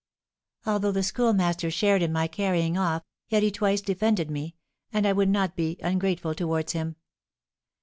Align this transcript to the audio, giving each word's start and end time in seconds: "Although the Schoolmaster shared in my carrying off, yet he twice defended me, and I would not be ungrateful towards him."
"Although 0.65 0.93
the 0.93 1.03
Schoolmaster 1.03 1.69
shared 1.69 2.01
in 2.01 2.11
my 2.11 2.25
carrying 2.25 2.75
off, 2.75 3.03
yet 3.29 3.43
he 3.43 3.51
twice 3.51 3.81
defended 3.81 4.31
me, 4.31 4.55
and 4.91 5.05
I 5.05 5.13
would 5.13 5.29
not 5.29 5.55
be 5.55 5.77
ungrateful 5.83 6.33
towards 6.33 6.71
him." 6.73 6.95